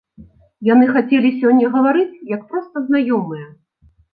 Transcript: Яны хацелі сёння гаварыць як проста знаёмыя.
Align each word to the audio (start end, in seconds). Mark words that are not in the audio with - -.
Яны 0.69 0.87
хацелі 0.95 1.29
сёння 1.41 1.69
гаварыць 1.75 2.19
як 2.35 2.41
проста 2.55 2.85
знаёмыя. 2.89 3.47